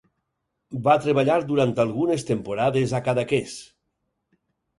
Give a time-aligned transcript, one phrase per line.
[0.87, 3.55] Va treballar durant algunes temporades a Cadaqués.